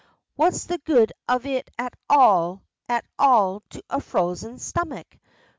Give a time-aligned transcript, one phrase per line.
[0.35, 5.19] What's the good of it at all at all to a frozen stomach?